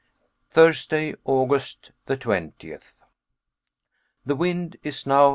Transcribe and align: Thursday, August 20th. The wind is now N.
Thursday, 0.49 1.13
August 1.25 1.91
20th. 2.07 3.03
The 4.25 4.35
wind 4.35 4.77
is 4.81 5.05
now 5.05 5.27
N. 5.27 5.29